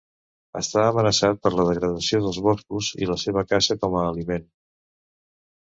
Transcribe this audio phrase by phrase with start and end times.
[0.61, 4.51] Està amenaçat per la degradació dels boscos i la seva caça com a aliment.